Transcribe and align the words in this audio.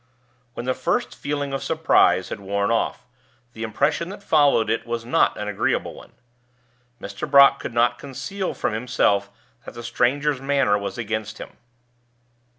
When 0.55 0.65
the 0.65 0.73
first 0.73 1.13
feeling 1.15 1.53
of 1.53 1.61
surprise 1.61 2.29
had 2.29 2.39
worn 2.39 2.71
off, 2.71 3.05
the 3.53 3.61
impression 3.61 4.09
that 4.09 4.23
followed 4.23 4.67
it 4.67 4.87
was 4.87 5.05
not 5.05 5.37
an 5.37 5.47
agreeable 5.47 5.93
one. 5.93 6.13
Mr. 6.99 7.29
Brock 7.29 7.59
could 7.59 7.71
not 7.75 7.99
conceal 7.99 8.55
from 8.55 8.73
himself 8.73 9.29
that 9.63 9.75
the 9.75 9.83
stranger's 9.83 10.41
manner 10.41 10.75
was 10.75 10.97
against 10.97 11.37
him. 11.37 11.49